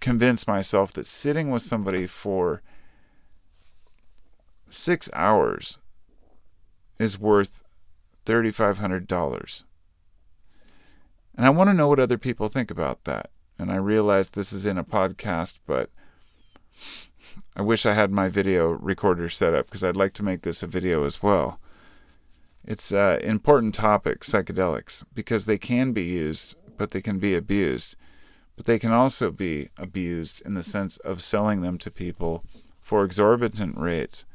convince 0.00 0.46
myself 0.46 0.92
that 0.92 1.06
sitting 1.06 1.50
with 1.50 1.62
somebody 1.62 2.06
for 2.06 2.62
six 4.68 5.10
hours 5.12 5.78
is 6.98 7.18
worth 7.18 7.62
$3,500. 8.26 9.64
And 11.36 11.46
I 11.46 11.50
want 11.50 11.70
to 11.70 11.74
know 11.74 11.88
what 11.88 12.00
other 12.00 12.18
people 12.18 12.48
think 12.48 12.70
about 12.70 13.04
that. 13.04 13.30
And 13.58 13.70
I 13.70 13.76
realize 13.76 14.30
this 14.30 14.52
is 14.52 14.66
in 14.66 14.78
a 14.78 14.84
podcast, 14.84 15.58
but 15.66 15.90
I 17.56 17.62
wish 17.62 17.86
I 17.86 17.94
had 17.94 18.10
my 18.10 18.28
video 18.28 18.68
recorder 18.70 19.28
set 19.28 19.54
up 19.54 19.66
because 19.66 19.84
I'd 19.84 19.96
like 19.96 20.14
to 20.14 20.22
make 20.22 20.42
this 20.42 20.62
a 20.62 20.66
video 20.66 21.04
as 21.04 21.22
well. 21.22 21.60
It's 22.64 22.92
an 22.92 22.98
uh, 22.98 23.18
important 23.22 23.74
topic, 23.74 24.20
psychedelics, 24.20 25.02
because 25.14 25.46
they 25.46 25.58
can 25.58 25.92
be 25.92 26.04
used, 26.04 26.56
but 26.76 26.90
they 26.90 27.00
can 27.00 27.18
be 27.18 27.34
abused. 27.34 27.96
But 28.56 28.66
they 28.66 28.78
can 28.78 28.92
also 28.92 29.30
be 29.30 29.70
abused 29.78 30.42
in 30.44 30.54
the 30.54 30.62
sense 30.62 30.98
of 30.98 31.22
selling 31.22 31.62
them 31.62 31.78
to 31.78 31.90
people 31.90 32.44
for 32.80 33.02
exorbitant 33.04 33.78
rates. 33.78 34.26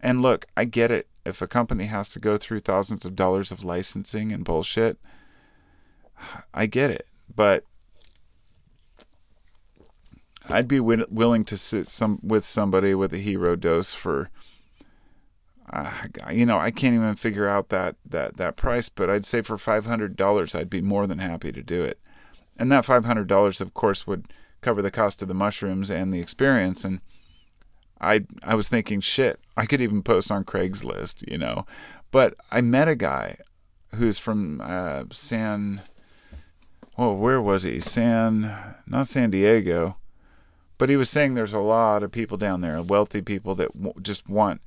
And 0.00 0.20
look, 0.20 0.46
I 0.56 0.66
get 0.66 0.90
it. 0.90 1.08
If 1.24 1.42
a 1.42 1.46
company 1.46 1.86
has 1.86 2.10
to 2.10 2.20
go 2.20 2.36
through 2.36 2.60
thousands 2.60 3.04
of 3.04 3.16
dollars 3.16 3.50
of 3.50 3.64
licensing 3.64 4.30
and 4.30 4.44
bullshit, 4.44 4.98
I 6.54 6.66
get 6.66 6.90
it. 6.90 7.08
But 7.34 7.64
I'd 10.48 10.68
be 10.68 10.78
willing 10.80 11.44
to 11.44 11.56
sit 11.56 11.88
some 11.88 12.20
with 12.22 12.44
somebody 12.44 12.94
with 12.94 13.14
a 13.14 13.18
hero 13.18 13.56
dose 13.56 13.94
for 13.94 14.30
uh, 15.72 15.90
you 16.30 16.46
know, 16.46 16.58
I 16.58 16.70
can't 16.70 16.94
even 16.94 17.14
figure 17.14 17.48
out 17.48 17.68
that 17.70 17.96
that 18.04 18.36
that 18.36 18.56
price, 18.56 18.88
but 18.88 19.10
I'd 19.10 19.24
say 19.24 19.42
for 19.42 19.56
$500 19.56 20.54
I'd 20.54 20.70
be 20.70 20.80
more 20.80 21.06
than 21.06 21.18
happy 21.18 21.52
to 21.52 21.62
do 21.62 21.82
it. 21.82 21.98
And 22.56 22.70
that 22.70 22.84
$500 22.84 23.60
of 23.60 23.74
course 23.74 24.06
would 24.06 24.28
cover 24.60 24.82
the 24.82 24.90
cost 24.90 25.22
of 25.22 25.28
the 25.28 25.34
mushrooms 25.34 25.90
and 25.90 26.12
the 26.12 26.20
experience 26.20 26.84
and 26.84 27.00
I 28.00 28.26
I 28.42 28.54
was 28.54 28.68
thinking 28.68 29.00
shit, 29.00 29.40
I 29.56 29.66
could 29.66 29.80
even 29.80 30.02
post 30.02 30.30
on 30.30 30.44
Craigslist, 30.44 31.30
you 31.30 31.38
know. 31.38 31.64
But 32.10 32.34
I 32.50 32.60
met 32.60 32.88
a 32.88 32.94
guy 32.94 33.38
who's 33.94 34.18
from 34.18 34.60
uh, 34.60 35.04
San 35.10 35.82
well, 36.98 37.16
where 37.16 37.40
was 37.40 37.62
he? 37.62 37.80
San 37.80 38.74
not 38.86 39.08
San 39.08 39.30
Diego 39.30 39.96
but 40.78 40.88
he 40.88 40.96
was 40.96 41.08
saying 41.08 41.34
there's 41.34 41.54
a 41.54 41.60
lot 41.60 42.02
of 42.02 42.12
people 42.12 42.36
down 42.36 42.60
there, 42.60 42.82
wealthy 42.82 43.22
people 43.22 43.54
that 43.54 43.72
w- 43.72 43.94
just 44.02 44.28
want 44.28 44.60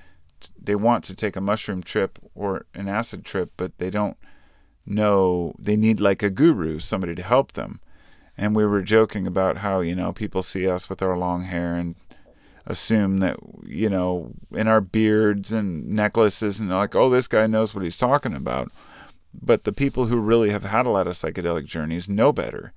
they 0.62 0.76
want 0.76 1.04
to 1.06 1.16
take 1.16 1.36
a 1.36 1.42
mushroom 1.42 1.84
trip 1.84 2.20
or 2.36 2.66
an 2.74 2.88
acid 2.88 3.26
trip, 3.26 3.52
but 3.58 3.78
they 3.78 3.90
don't 3.90 4.18
know 4.86 5.54
they 5.60 5.76
need 5.76 6.00
like 6.00 6.24
a 6.24 6.30
guru, 6.30 6.80
somebody 6.80 7.16
to 7.16 7.24
help 7.24 7.54
them. 7.54 7.80
And 8.38 8.56
we 8.56 8.66
were 8.66 8.82
joking 8.82 9.26
about 9.26 9.58
how, 9.58 9.82
you 9.82 9.96
know, 9.96 10.14
people 10.14 10.44
see 10.44 10.68
us 10.68 10.90
with 10.90 11.02
our 11.02 11.18
long 11.18 11.44
hair 11.44 11.76
and 11.76 11.96
assume 12.66 13.18
that, 13.18 13.38
you 13.66 13.90
know, 13.90 14.32
in 14.52 14.68
our 14.68 14.82
beards 14.82 15.52
and 15.52 15.88
necklaces 15.88 16.60
and 16.60 16.70
like, 16.70 16.96
oh, 16.96 17.10
this 17.10 17.28
guy 17.28 17.48
knows 17.48 17.74
what 17.74 17.84
he's 17.84 17.98
talking 17.98 18.34
about. 18.34 18.72
But 19.34 19.64
the 19.64 19.74
people 19.74 20.06
who 20.06 20.18
really 20.18 20.52
have 20.52 20.64
had 20.64 20.86
a 20.86 20.90
lot 20.92 21.08
of 21.08 21.14
psychedelic 21.14 21.66
journeys 21.66 22.08
know 22.08 22.32
better 22.32 22.74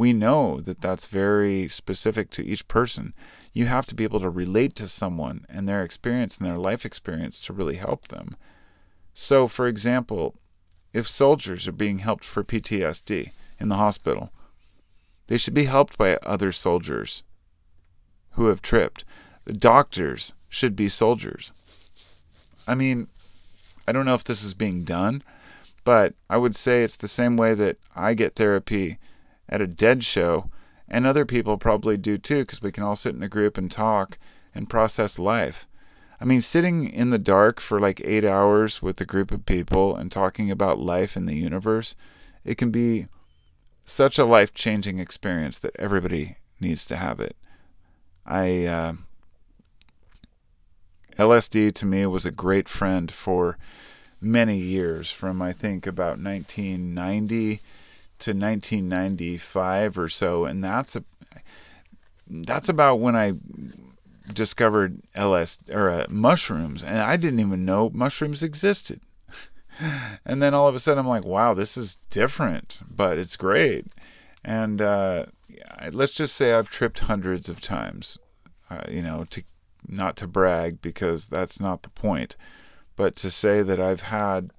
we 0.00 0.14
know 0.14 0.62
that 0.62 0.80
that's 0.80 1.08
very 1.08 1.68
specific 1.68 2.30
to 2.30 2.42
each 2.42 2.66
person. 2.68 3.12
You 3.52 3.66
have 3.66 3.84
to 3.84 3.94
be 3.94 4.04
able 4.04 4.20
to 4.20 4.30
relate 4.30 4.74
to 4.76 4.88
someone 4.88 5.44
and 5.50 5.68
their 5.68 5.82
experience 5.82 6.38
and 6.38 6.48
their 6.48 6.56
life 6.56 6.86
experience 6.86 7.42
to 7.42 7.52
really 7.52 7.76
help 7.76 8.08
them. 8.08 8.34
So, 9.12 9.46
for 9.46 9.66
example, 9.66 10.36
if 10.94 11.06
soldiers 11.06 11.68
are 11.68 11.72
being 11.72 11.98
helped 11.98 12.24
for 12.24 12.42
PTSD 12.42 13.32
in 13.58 13.68
the 13.68 13.76
hospital, 13.76 14.32
they 15.26 15.36
should 15.36 15.52
be 15.52 15.66
helped 15.66 15.98
by 15.98 16.16
other 16.22 16.50
soldiers 16.50 17.22
who 18.30 18.46
have 18.46 18.62
tripped. 18.62 19.04
The 19.44 19.52
doctors 19.52 20.32
should 20.48 20.74
be 20.74 20.88
soldiers. 20.88 21.52
I 22.66 22.74
mean, 22.74 23.08
I 23.86 23.92
don't 23.92 24.06
know 24.06 24.14
if 24.14 24.24
this 24.24 24.42
is 24.42 24.54
being 24.54 24.82
done, 24.82 25.22
but 25.84 26.14
I 26.30 26.38
would 26.38 26.56
say 26.56 26.84
it's 26.84 26.96
the 26.96 27.06
same 27.06 27.36
way 27.36 27.52
that 27.52 27.76
I 27.94 28.14
get 28.14 28.36
therapy 28.36 28.96
at 29.50 29.60
a 29.60 29.66
dead 29.66 30.02
show, 30.04 30.48
and 30.88 31.06
other 31.06 31.26
people 31.26 31.58
probably 31.58 31.98
do 31.98 32.16
too, 32.16 32.42
because 32.42 32.62
we 32.62 32.72
can 32.72 32.84
all 32.84 32.96
sit 32.96 33.14
in 33.14 33.22
a 33.22 33.28
group 33.28 33.58
and 33.58 33.70
talk 33.70 34.18
and 34.54 34.70
process 34.70 35.18
life. 35.18 35.68
I 36.20 36.24
mean, 36.24 36.40
sitting 36.40 36.88
in 36.88 37.10
the 37.10 37.18
dark 37.18 37.60
for 37.60 37.78
like 37.78 38.00
eight 38.04 38.24
hours 38.24 38.80
with 38.80 39.00
a 39.00 39.06
group 39.06 39.32
of 39.32 39.46
people 39.46 39.96
and 39.96 40.10
talking 40.10 40.50
about 40.50 40.78
life 40.78 41.16
in 41.16 41.26
the 41.26 41.36
universe, 41.36 41.96
it 42.44 42.56
can 42.56 42.70
be 42.70 43.06
such 43.84 44.18
a 44.18 44.24
life 44.24 44.54
changing 44.54 44.98
experience 44.98 45.58
that 45.58 45.76
everybody 45.78 46.36
needs 46.60 46.84
to 46.86 46.96
have 46.96 47.20
it. 47.20 47.36
I, 48.26 48.66
uh, 48.66 48.92
LSD 51.18 51.72
to 51.74 51.86
me 51.86 52.06
was 52.06 52.26
a 52.26 52.30
great 52.30 52.68
friend 52.68 53.10
for 53.10 53.58
many 54.20 54.58
years, 54.58 55.10
from 55.10 55.40
I 55.40 55.52
think 55.52 55.86
about 55.86 56.18
1990 56.18 57.60
to 58.20 58.30
1995 58.30 59.98
or 59.98 60.08
so, 60.08 60.44
and 60.44 60.62
that's 60.62 60.96
a 60.96 61.04
that's 62.30 62.68
about 62.68 63.00
when 63.00 63.16
I 63.16 63.32
discovered 64.32 65.00
LS 65.14 65.58
or 65.70 65.90
uh, 65.90 66.06
mushrooms, 66.08 66.82
and 66.82 66.98
I 66.98 67.16
didn't 67.16 67.40
even 67.40 67.64
know 67.64 67.90
mushrooms 67.90 68.42
existed. 68.42 69.00
and 70.24 70.42
then 70.42 70.54
all 70.54 70.68
of 70.68 70.74
a 70.74 70.78
sudden, 70.78 71.00
I'm 71.00 71.08
like, 71.08 71.24
wow, 71.24 71.54
this 71.54 71.76
is 71.76 71.96
different, 72.08 72.80
but 72.88 73.18
it's 73.18 73.36
great. 73.36 73.86
And 74.44 74.80
uh, 74.80 75.26
let's 75.92 76.12
just 76.12 76.36
say 76.36 76.52
I've 76.52 76.70
tripped 76.70 77.00
hundreds 77.00 77.48
of 77.48 77.60
times. 77.60 78.18
Uh, 78.70 78.84
you 78.88 79.02
know, 79.02 79.24
to 79.30 79.42
not 79.88 80.16
to 80.16 80.28
brag 80.28 80.80
because 80.80 81.26
that's 81.26 81.60
not 81.60 81.82
the 81.82 81.88
point, 81.88 82.36
but 82.94 83.16
to 83.16 83.30
say 83.30 83.62
that 83.62 83.80
I've 83.80 84.02
had. 84.02 84.50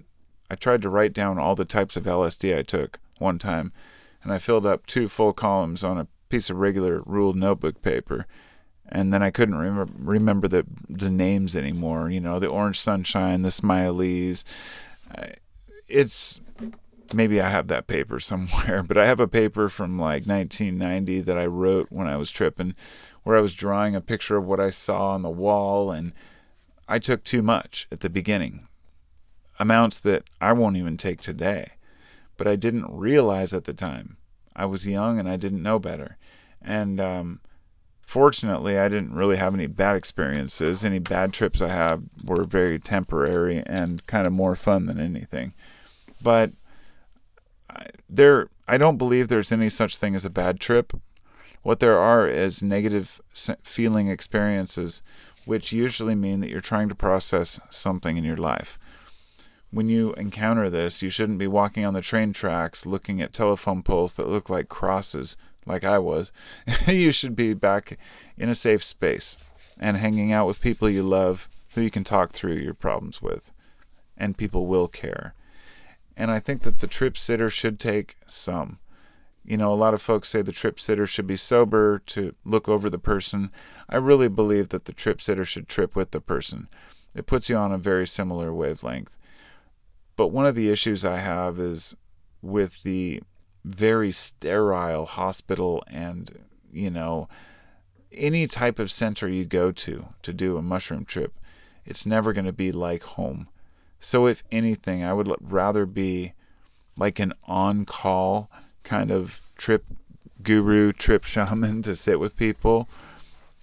I 0.50 0.54
tried 0.54 0.82
to 0.82 0.90
write 0.90 1.14
down 1.14 1.38
all 1.38 1.54
the 1.54 1.64
types 1.64 1.96
of 1.96 2.04
LSD 2.04 2.58
I 2.58 2.62
took 2.62 2.98
one 3.22 3.38
time, 3.38 3.72
and 4.22 4.32
I 4.32 4.38
filled 4.38 4.66
up 4.66 4.86
two 4.86 5.08
full 5.08 5.32
columns 5.32 5.82
on 5.82 5.98
a 5.98 6.06
piece 6.28 6.50
of 6.50 6.56
regular 6.56 7.02
ruled 7.04 7.36
notebook 7.36 7.82
paper. 7.82 8.26
And 8.88 9.12
then 9.12 9.22
I 9.22 9.30
couldn't 9.30 9.54
remember 9.54 9.92
remember 9.96 10.48
the 10.48 10.66
the 10.88 11.10
names 11.10 11.56
anymore. 11.56 12.10
You 12.10 12.20
know, 12.20 12.38
the 12.38 12.48
Orange 12.48 12.80
Sunshine, 12.80 13.42
the 13.42 13.50
Smileys. 13.50 14.44
It's 15.88 16.40
maybe 17.14 17.40
I 17.40 17.48
have 17.48 17.68
that 17.68 17.86
paper 17.86 18.20
somewhere, 18.30 18.82
but 18.82 18.96
I 18.96 19.06
have 19.06 19.20
a 19.20 19.28
paper 19.28 19.68
from 19.68 19.98
like 19.98 20.26
1990 20.26 21.20
that 21.22 21.38
I 21.38 21.46
wrote 21.46 21.88
when 21.90 22.06
I 22.06 22.16
was 22.16 22.30
tripping, 22.30 22.74
where 23.22 23.36
I 23.36 23.40
was 23.40 23.54
drawing 23.54 23.94
a 23.94 24.00
picture 24.00 24.36
of 24.36 24.46
what 24.46 24.60
I 24.60 24.70
saw 24.70 25.10
on 25.10 25.22
the 25.22 25.30
wall, 25.30 25.90
and 25.90 26.12
I 26.88 26.98
took 26.98 27.24
too 27.24 27.42
much 27.42 27.86
at 27.90 28.00
the 28.00 28.10
beginning, 28.10 28.68
amounts 29.58 29.98
that 30.00 30.24
I 30.40 30.52
won't 30.52 30.76
even 30.76 30.96
take 30.96 31.20
today 31.20 31.72
but 32.36 32.46
I 32.46 32.56
didn't 32.56 32.86
realize 32.90 33.54
at 33.54 33.64
the 33.64 33.72
time. 33.72 34.16
I 34.54 34.66
was 34.66 34.86
young 34.86 35.18
and 35.18 35.28
I 35.28 35.36
didn't 35.36 35.62
know 35.62 35.78
better. 35.78 36.18
And 36.60 37.00
um, 37.00 37.40
fortunately, 38.02 38.78
I 38.78 38.88
didn't 38.88 39.14
really 39.14 39.36
have 39.36 39.54
any 39.54 39.66
bad 39.66 39.96
experiences. 39.96 40.84
Any 40.84 40.98
bad 40.98 41.32
trips 41.32 41.62
I 41.62 41.72
had 41.72 42.08
were 42.24 42.44
very 42.44 42.78
temporary 42.78 43.62
and 43.66 44.06
kind 44.06 44.26
of 44.26 44.32
more 44.32 44.54
fun 44.54 44.86
than 44.86 45.00
anything. 45.00 45.54
But 46.22 46.50
there, 48.08 48.48
I 48.68 48.76
don't 48.76 48.98
believe 48.98 49.28
there's 49.28 49.52
any 49.52 49.70
such 49.70 49.96
thing 49.96 50.14
as 50.14 50.24
a 50.24 50.30
bad 50.30 50.60
trip. 50.60 50.92
What 51.62 51.80
there 51.80 51.98
are 51.98 52.28
is 52.28 52.62
negative 52.62 53.20
feeling 53.62 54.08
experiences, 54.08 55.02
which 55.46 55.72
usually 55.72 56.14
mean 56.14 56.40
that 56.40 56.50
you're 56.50 56.60
trying 56.60 56.88
to 56.88 56.94
process 56.94 57.60
something 57.70 58.16
in 58.16 58.24
your 58.24 58.36
life 58.36 58.78
when 59.72 59.88
you 59.88 60.12
encounter 60.14 60.68
this, 60.68 61.02
you 61.02 61.08
shouldn't 61.08 61.38
be 61.38 61.46
walking 61.46 61.84
on 61.84 61.94
the 61.94 62.02
train 62.02 62.32
tracks 62.34 62.84
looking 62.84 63.22
at 63.22 63.32
telephone 63.32 63.82
poles 63.82 64.12
that 64.14 64.28
look 64.28 64.50
like 64.50 64.68
crosses, 64.68 65.36
like 65.66 65.82
I 65.82 65.98
was. 65.98 66.30
you 66.86 67.10
should 67.10 67.34
be 67.34 67.54
back 67.54 67.98
in 68.36 68.50
a 68.50 68.54
safe 68.54 68.84
space 68.84 69.38
and 69.80 69.96
hanging 69.96 70.30
out 70.30 70.46
with 70.46 70.60
people 70.60 70.90
you 70.90 71.02
love 71.02 71.48
who 71.74 71.80
you 71.80 71.90
can 71.90 72.04
talk 72.04 72.32
through 72.32 72.56
your 72.56 72.74
problems 72.74 73.22
with. 73.22 73.50
And 74.16 74.36
people 74.36 74.66
will 74.66 74.88
care. 74.88 75.34
And 76.18 76.30
I 76.30 76.38
think 76.38 76.62
that 76.62 76.80
the 76.80 76.86
trip 76.86 77.16
sitter 77.16 77.48
should 77.48 77.80
take 77.80 78.16
some. 78.26 78.78
You 79.42 79.56
know, 79.56 79.72
a 79.72 79.74
lot 79.74 79.94
of 79.94 80.02
folks 80.02 80.28
say 80.28 80.42
the 80.42 80.52
trip 80.52 80.78
sitter 80.78 81.06
should 81.06 81.26
be 81.26 81.36
sober 81.36 82.02
to 82.06 82.34
look 82.44 82.68
over 82.68 82.90
the 82.90 82.98
person. 82.98 83.50
I 83.88 83.96
really 83.96 84.28
believe 84.28 84.68
that 84.68 84.84
the 84.84 84.92
trip 84.92 85.22
sitter 85.22 85.46
should 85.46 85.66
trip 85.66 85.96
with 85.96 86.10
the 86.10 86.20
person. 86.20 86.68
It 87.14 87.26
puts 87.26 87.48
you 87.48 87.56
on 87.56 87.72
a 87.72 87.78
very 87.78 88.06
similar 88.06 88.52
wavelength. 88.52 89.16
But 90.16 90.28
one 90.28 90.46
of 90.46 90.54
the 90.54 90.70
issues 90.70 91.04
I 91.04 91.18
have 91.18 91.58
is 91.58 91.96
with 92.40 92.82
the 92.82 93.22
very 93.64 94.12
sterile 94.12 95.06
hospital 95.06 95.82
and, 95.86 96.30
you 96.72 96.90
know, 96.90 97.28
any 98.12 98.46
type 98.46 98.78
of 98.78 98.90
center 98.90 99.28
you 99.28 99.44
go 99.44 99.72
to 99.72 100.06
to 100.22 100.32
do 100.32 100.56
a 100.56 100.62
mushroom 100.62 101.04
trip, 101.04 101.32
it's 101.84 102.04
never 102.04 102.32
going 102.32 102.44
to 102.44 102.52
be 102.52 102.72
like 102.72 103.02
home. 103.02 103.48
So, 104.00 104.26
if 104.26 104.42
anything, 104.50 105.04
I 105.04 105.12
would 105.12 105.32
rather 105.40 105.86
be 105.86 106.34
like 106.96 107.18
an 107.18 107.32
on 107.44 107.84
call 107.84 108.50
kind 108.82 109.10
of 109.10 109.40
trip 109.56 109.84
guru, 110.42 110.92
trip 110.92 111.24
shaman 111.24 111.82
to 111.84 111.96
sit 111.96 112.20
with 112.20 112.36
people. 112.36 112.88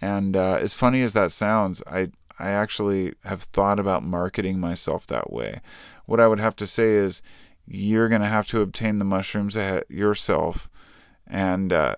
And 0.02 0.36
uh, 0.36 0.58
as 0.62 0.74
funny 0.74 1.04
as 1.04 1.14
that 1.14 1.32
sounds, 1.32 1.84
I 1.86 2.12
I 2.40 2.50
actually 2.50 3.14
have 3.26 3.44
thought 3.44 3.80
about 3.80 4.04
marketing 4.04 4.60
myself 4.60 5.06
that 5.08 5.32
way. 5.32 5.62
What 6.06 6.20
I 6.20 6.28
would 6.28 6.40
have 6.40 6.56
to 6.58 6.68
say 6.68 6.94
is, 6.94 7.22
you're 7.68 8.10
going 8.10 8.22
to 8.22 8.28
have 8.28 8.48
to 8.48 8.62
obtain 8.62 8.98
the 8.98 9.06
mushrooms 9.06 9.56
yourself, 9.90 10.70
and 11.28 11.72
uh, 11.72 11.96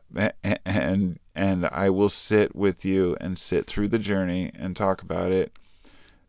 and 0.66 1.20
and 1.34 1.66
I 1.68 1.90
will 1.90 2.10
sit 2.10 2.56
with 2.56 2.84
you 2.84 3.16
and 3.22 3.38
sit 3.38 3.68
through 3.68 3.88
the 3.88 4.00
journey 4.00 4.52
and 4.54 4.76
talk 4.76 5.02
about 5.02 5.32
it. 5.32 5.58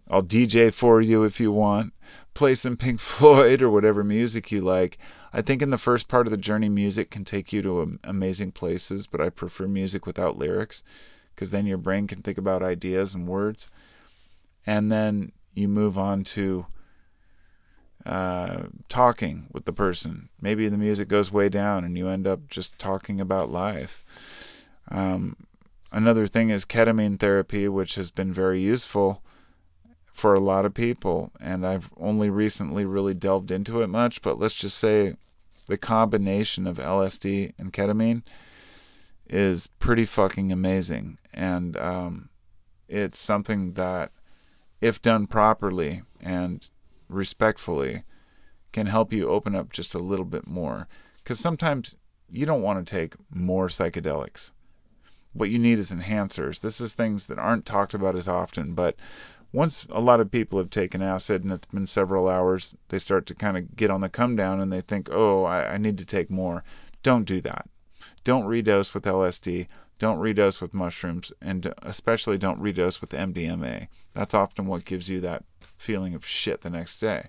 I'll 0.08 0.22
DJ 0.22 0.72
for 0.72 1.00
you 1.00 1.24
if 1.24 1.40
you 1.40 1.50
want. 1.50 1.92
Play 2.34 2.54
some 2.54 2.76
Pink 2.76 3.00
Floyd 3.00 3.62
or 3.62 3.70
whatever 3.70 4.04
music 4.04 4.52
you 4.52 4.60
like. 4.60 4.98
I 5.32 5.42
think 5.42 5.62
in 5.62 5.70
the 5.70 5.78
first 5.78 6.06
part 6.06 6.26
of 6.26 6.30
the 6.30 6.36
journey, 6.36 6.68
music 6.68 7.10
can 7.10 7.24
take 7.24 7.52
you 7.52 7.62
to 7.62 7.98
amazing 8.04 8.52
places, 8.52 9.06
but 9.06 9.20
I 9.20 9.30
prefer 9.30 9.66
music 9.66 10.06
without 10.06 10.38
lyrics 10.38 10.82
because 11.34 11.50
then 11.50 11.66
your 11.66 11.78
brain 11.78 12.06
can 12.06 12.22
think 12.22 12.38
about 12.38 12.62
ideas 12.62 13.14
and 13.14 13.26
words. 13.26 13.68
And 14.66 14.90
then 14.90 15.32
you 15.52 15.68
move 15.68 15.98
on 15.98 16.24
to 16.24 16.66
uh, 18.06 18.64
talking 18.88 19.46
with 19.52 19.64
the 19.64 19.72
person. 19.72 20.28
Maybe 20.40 20.68
the 20.68 20.78
music 20.78 21.08
goes 21.08 21.32
way 21.32 21.48
down 21.48 21.84
and 21.84 21.96
you 21.96 22.08
end 22.08 22.26
up 22.26 22.48
just 22.48 22.78
talking 22.78 23.20
about 23.20 23.50
life. 23.50 24.04
Um, 24.90 25.36
another 25.92 26.26
thing 26.26 26.50
is 26.50 26.64
ketamine 26.64 27.18
therapy, 27.18 27.68
which 27.68 27.94
has 27.94 28.10
been 28.10 28.32
very 28.32 28.60
useful 28.60 29.22
for 30.12 30.34
a 30.34 30.40
lot 30.40 30.64
of 30.64 30.74
people. 30.74 31.32
And 31.40 31.66
I've 31.66 31.90
only 31.96 32.30
recently 32.30 32.84
really 32.84 33.14
delved 33.14 33.50
into 33.50 33.82
it 33.82 33.88
much, 33.88 34.22
but 34.22 34.38
let's 34.38 34.54
just 34.54 34.78
say 34.78 35.16
the 35.66 35.78
combination 35.78 36.66
of 36.66 36.78
LSD 36.78 37.54
and 37.58 37.72
ketamine 37.72 38.22
is 39.28 39.66
pretty 39.66 40.04
fucking 40.04 40.52
amazing. 40.52 41.18
And 41.32 41.76
um, 41.76 42.28
it's 42.88 43.18
something 43.18 43.72
that, 43.74 44.10
if 44.82 45.00
done 45.00 45.26
properly 45.26 46.02
and 46.20 46.68
respectfully, 47.08 48.02
can 48.72 48.86
help 48.86 49.12
you 49.12 49.28
open 49.28 49.54
up 49.54 49.72
just 49.72 49.94
a 49.94 49.98
little 49.98 50.24
bit 50.24 50.46
more. 50.46 50.88
Because 51.18 51.38
sometimes 51.38 51.96
you 52.28 52.44
don't 52.44 52.62
want 52.62 52.84
to 52.84 52.94
take 52.94 53.14
more 53.30 53.68
psychedelics. 53.68 54.52
What 55.32 55.50
you 55.50 55.58
need 55.58 55.78
is 55.78 55.92
enhancers. 55.92 56.60
This 56.60 56.80
is 56.80 56.92
things 56.92 57.26
that 57.26 57.38
aren't 57.38 57.64
talked 57.64 57.94
about 57.94 58.16
as 58.16 58.28
often, 58.28 58.74
but 58.74 58.96
once 59.52 59.86
a 59.90 60.00
lot 60.00 60.20
of 60.20 60.30
people 60.30 60.58
have 60.58 60.70
taken 60.70 61.02
acid 61.02 61.44
and 61.44 61.52
it's 61.52 61.66
been 61.66 61.86
several 61.86 62.28
hours, 62.28 62.74
they 62.88 62.98
start 62.98 63.26
to 63.26 63.34
kind 63.34 63.56
of 63.56 63.76
get 63.76 63.90
on 63.90 64.00
the 64.00 64.08
come 64.08 64.34
down 64.34 64.60
and 64.60 64.72
they 64.72 64.80
think, 64.80 65.08
oh, 65.12 65.44
I, 65.44 65.74
I 65.74 65.76
need 65.76 65.98
to 65.98 66.06
take 66.06 66.30
more. 66.30 66.64
Don't 67.02 67.24
do 67.24 67.40
that. 67.42 67.68
Don't 68.24 68.46
redose 68.46 68.94
with 68.94 69.04
LSD. 69.04 69.68
Don't 70.02 70.18
redose 70.18 70.60
with 70.60 70.74
mushrooms. 70.74 71.32
And 71.40 71.72
especially 71.80 72.36
don't 72.36 72.60
redose 72.60 73.00
with 73.00 73.10
MDMA. 73.10 73.86
That's 74.14 74.34
often 74.34 74.66
what 74.66 74.84
gives 74.84 75.08
you 75.08 75.20
that 75.20 75.44
feeling 75.78 76.12
of 76.12 76.26
shit 76.26 76.62
the 76.62 76.70
next 76.70 76.98
day 76.98 77.28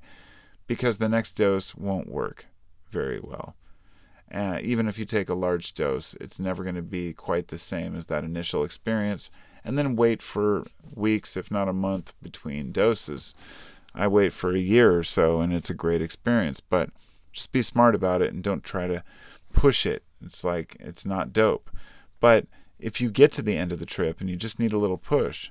because 0.66 0.98
the 0.98 1.08
next 1.08 1.36
dose 1.36 1.76
won't 1.76 2.10
work 2.10 2.48
very 2.90 3.20
well. 3.22 3.56
Uh, 4.34 4.58
even 4.64 4.88
if 4.88 4.98
you 4.98 5.06
take 5.06 5.30
a 5.30 5.36
large 5.36 5.76
dose, 5.76 6.16
it's 6.16 6.40
never 6.40 6.64
going 6.64 6.74
to 6.74 6.82
be 6.82 7.14
quite 7.14 7.50
the 7.50 7.60
same 7.60 7.96
as 7.96 8.08
that 8.08 8.24
initial 8.24 8.64
experience 8.64 9.30
and 9.64 9.78
then 9.78 9.96
wait 9.96 10.24
for 10.24 10.64
weeks, 10.96 11.38
if 11.38 11.52
not 11.52 11.70
a 11.70 11.74
month, 11.74 12.16
between 12.24 12.72
doses. 12.72 13.36
I 13.94 14.08
wait 14.08 14.34
for 14.34 14.50
a 14.50 14.58
year 14.58 14.98
or 14.98 15.04
so, 15.04 15.42
and 15.42 15.54
it's 15.54 15.70
a 15.70 15.76
great 15.76 16.02
experience. 16.02 16.60
But 16.60 16.90
just 17.32 17.52
be 17.52 17.62
smart 17.62 17.94
about 17.94 18.24
it 18.24 18.34
and 18.34 18.42
don't 18.42 18.64
try 18.64 18.88
to 18.88 19.04
push 19.54 19.86
it. 19.86 20.02
It's 20.26 20.44
like 20.44 20.76
it's 20.80 21.06
not 21.06 21.34
dope. 21.34 21.70
But 22.20 22.48
if 22.84 23.00
you 23.00 23.10
get 23.10 23.32
to 23.34 23.42
the 23.42 23.58
end 23.58 23.72
of 23.72 23.80
the 23.80 23.86
trip 23.86 24.20
and 24.20 24.30
you 24.30 24.36
just 24.36 24.60
need 24.60 24.74
a 24.74 24.78
little 24.78 24.98
push, 24.98 25.50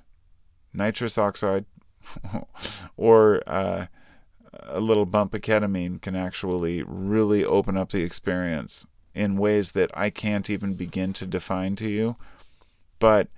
nitrous 0.73 1.17
oxide 1.17 1.65
or 2.97 3.43
uh, 3.47 3.87
a 4.53 4.81
little 4.81 5.07
bump 5.07 5.33
of 5.33 5.41
ketamine 5.41 6.01
can 6.01 6.15
actually 6.15 6.83
really 6.83 7.45
open 7.45 7.77
up 7.77 7.91
the 7.91 8.03
experience 8.03 8.87
in 9.15 9.39
ways 9.39 9.73
that 9.73 9.91
I 9.95 10.11
can't 10.11 10.51
even 10.51 10.75
begin 10.75 11.15
to 11.15 11.27
define 11.27 11.75
to 11.77 11.89
you. 11.89 12.17
But 12.99 13.29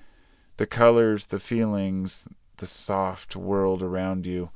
the 0.56 0.66
colors, 0.66 1.26
the 1.26 1.38
feelings, 1.38 2.26
the 2.56 2.66
soft 2.66 3.36
world 3.36 3.82
around 3.82 4.26
you 4.26 4.50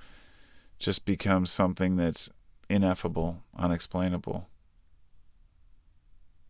just 0.81 1.05
becomes 1.05 1.51
something 1.51 1.97
that's 1.97 2.31
ineffable, 2.69 3.39
unexplainable. 3.57 4.49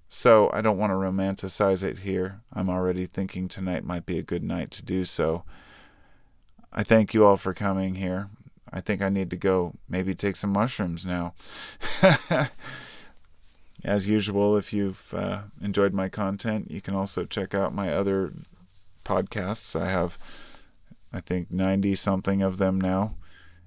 So 0.09 0.51
I 0.55 0.62
don't 0.62 0.79
want 0.79 0.90
to 0.90 0.94
romanticize 0.94 1.85
it 1.85 1.99
here. 1.99 2.40
I'm 2.53 2.71
already 2.71 3.05
thinking 3.05 3.47
tonight 3.47 3.85
might 3.85 4.07
be 4.07 4.18
a 4.18 4.23
good 4.23 4.42
night 4.42 4.71
to 4.73 4.85
do 4.85 5.05
so. 5.05 5.44
I 6.73 6.83
thank 6.83 7.12
you 7.12 7.27
all 7.27 7.37
for 7.37 7.53
coming 7.53 7.97
here. 7.97 8.31
I 8.73 8.81
think 8.81 9.03
I 9.03 9.11
need 9.11 9.31
to 9.31 9.37
go 9.37 9.75
maybe 9.88 10.14
take 10.14 10.37
some 10.37 10.53
mushrooms 10.53 11.05
now. 11.05 11.35
As 13.85 14.09
usual, 14.09 14.57
if 14.57 14.73
you've 14.73 15.12
uh, 15.14 15.42
enjoyed 15.62 15.92
my 15.92 16.09
content, 16.09 16.71
you 16.71 16.81
can 16.81 16.94
also 16.94 17.25
check 17.25 17.55
out 17.55 17.75
my 17.75 17.92
other 17.92 18.33
podcasts. 19.05 19.79
I 19.79 19.90
have, 19.90 20.18
I 21.12 21.21
think, 21.21 21.51
90 21.51 21.94
something 21.94 22.42
of 22.42 22.59
them 22.59 22.81
now. 22.81 23.14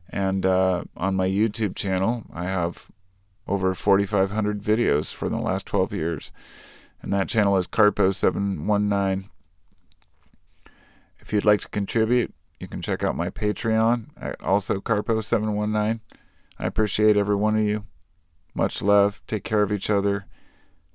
And 0.10 0.46
uh, 0.46 0.84
on 0.98 1.16
my 1.16 1.30
YouTube 1.30 1.76
channel, 1.76 2.24
I 2.34 2.46
have 2.46 2.91
over 3.52 3.74
4,500 3.74 4.62
videos 4.62 5.14
for 5.14 5.30
the 5.30 5.38
last 5.38 5.66
12 5.66 5.94
years. 5.94 6.32
And 7.02 7.12
that 7.12 7.28
channel 7.28 7.58
is 7.58 7.68
Carpo719. 7.68 9.26
If 11.20 11.34
you'd 11.34 11.46
like 11.46 11.62
to 11.62 11.70
contribute, 11.70 12.34
you 12.60 12.68
can 12.68 12.82
check 12.82 13.04
out 13.04 13.16
my 13.16 13.30
Patreon 13.30 14.08
at 14.20 14.42
also 14.42 14.80
Carpo719. 14.80 16.00
I 16.60 16.66
appreciate 16.66 17.18
every 17.18 17.36
one 17.36 17.58
of 17.58 17.64
you. 17.64 17.86
Much 18.54 18.82
love. 18.82 19.22
Take 19.28 19.44
care 19.44 19.64
of 19.64 19.72
each 19.72 19.90
other. 19.90 20.26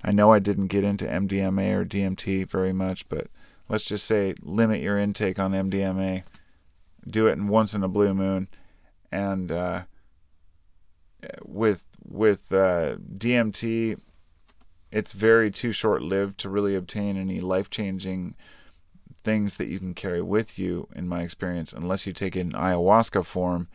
I 0.05 0.13
know 0.13 0.33
I 0.33 0.39
didn't 0.39 0.69
get 0.69 0.85
into 0.85 1.07
MDMA 1.07 1.75
or 1.75 1.85
DMT 1.85 2.49
very 2.49 2.73
much, 2.73 3.09
but 3.09 3.29
let's 3.69 3.85
just 3.85 4.05
say 4.05 4.35
limit 4.43 4.81
your 4.81 4.99
intake 4.99 5.41
on 5.41 5.53
MDMA. 5.53 6.23
Do 7.09 7.27
it 7.27 7.39
once 7.39 7.75
in 7.75 7.83
a 7.83 7.89
blue 7.89 8.15
moon, 8.15 8.49
and 9.11 9.51
uh, 9.51 9.83
with 11.45 11.85
with 12.05 12.53
uh, 12.53 12.97
DMT, 13.17 14.01
it's 14.93 15.13
very 15.13 15.51
too 15.51 15.73
short 15.73 16.03
lived 16.03 16.39
to 16.39 16.49
really 16.49 16.75
obtain 16.75 17.17
any 17.17 17.41
life 17.41 17.71
changing 17.71 18.35
things 19.25 19.57
that 19.57 19.69
you 19.69 19.79
can 19.79 19.95
carry 19.95 20.23
with 20.23 20.59
you. 20.59 20.89
In 20.95 21.09
my 21.09 21.23
experience, 21.23 21.73
unless 21.73 22.07
you 22.07 22.13
take 22.13 22.37
it 22.37 22.41
in 22.41 22.53
ayahuasca 22.53 23.27
form, 23.27 23.69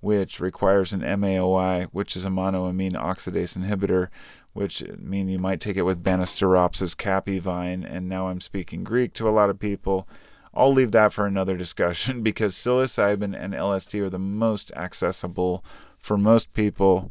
which 0.00 0.38
requires 0.38 0.92
an 0.92 1.00
MAOI, 1.00 1.86
which 1.86 2.14
is 2.14 2.24
a 2.24 2.28
monoamine 2.28 2.92
oxidase 2.92 3.58
inhibitor, 3.58 4.08
which 4.52 4.82
I 4.82 4.96
mean 4.96 5.28
you 5.28 5.38
might 5.38 5.60
take 5.60 5.76
it 5.76 5.82
with 5.82 6.04
Banisteriopsis 6.04 6.94
caapi 6.94 7.40
vine, 7.40 7.84
and 7.84 8.08
now 8.08 8.28
I'm 8.28 8.40
speaking 8.40 8.84
Greek 8.84 9.14
to 9.14 9.28
a 9.28 9.32
lot 9.32 9.50
of 9.50 9.58
people. 9.58 10.06
I'll 10.52 10.72
leave 10.72 10.92
that 10.92 11.12
for 11.12 11.26
another 11.26 11.56
discussion 11.56 12.22
because 12.28 12.54
psilocybin 12.54 13.34
and 13.36 13.54
LSD 13.54 14.00
are 14.00 14.10
the 14.10 14.18
most 14.18 14.70
accessible 14.76 15.64
for 16.04 16.18
most 16.18 16.52
people, 16.52 17.10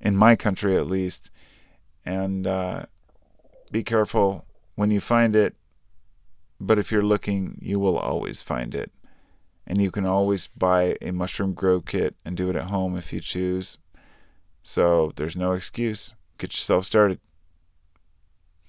in 0.00 0.16
my 0.16 0.34
country 0.34 0.74
at 0.74 0.86
least. 0.86 1.30
And 2.02 2.46
uh, 2.46 2.86
be 3.70 3.82
careful 3.82 4.46
when 4.74 4.90
you 4.90 5.00
find 5.00 5.36
it, 5.36 5.54
but 6.58 6.78
if 6.78 6.90
you're 6.90 7.02
looking, 7.02 7.58
you 7.60 7.78
will 7.78 7.98
always 7.98 8.42
find 8.42 8.74
it. 8.74 8.90
And 9.66 9.82
you 9.82 9.90
can 9.90 10.06
always 10.06 10.46
buy 10.46 10.96
a 11.02 11.10
mushroom 11.10 11.52
grow 11.52 11.82
kit 11.82 12.14
and 12.24 12.38
do 12.38 12.48
it 12.48 12.56
at 12.56 12.70
home 12.70 12.96
if 12.96 13.12
you 13.12 13.20
choose. 13.20 13.76
So 14.62 15.12
there's 15.16 15.36
no 15.36 15.52
excuse. 15.52 16.14
Get 16.38 16.54
yourself 16.54 16.86
started. 16.86 17.20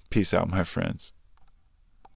Peace 0.09 0.33
out, 0.33 0.49
my 0.49 0.63
friends. 0.65 1.13